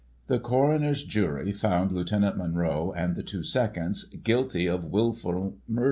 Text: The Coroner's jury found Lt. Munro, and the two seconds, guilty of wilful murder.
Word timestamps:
The 0.25 0.39
Coroner's 0.39 1.03
jury 1.03 1.51
found 1.51 1.91
Lt. 1.91 2.35
Munro, 2.35 2.91
and 2.91 3.15
the 3.15 3.21
two 3.21 3.43
seconds, 3.43 4.05
guilty 4.05 4.65
of 4.65 4.83
wilful 4.85 5.57
murder. 5.67 5.79